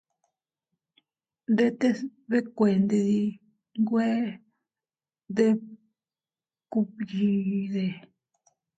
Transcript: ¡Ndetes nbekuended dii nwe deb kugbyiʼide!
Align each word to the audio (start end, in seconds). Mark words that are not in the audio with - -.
¡Ndetes 1.53 1.97
nbekuended 2.25 3.03
dii 3.09 3.37
nwe 3.85 4.07
deb 5.35 5.59
kugbyiʼide! 6.71 7.85